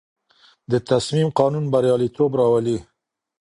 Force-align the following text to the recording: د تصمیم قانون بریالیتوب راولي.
د 0.71 0.73
تصمیم 0.89 1.27
قانون 1.39 1.65
بریالیتوب 1.73 2.31
راولي. 2.39 2.77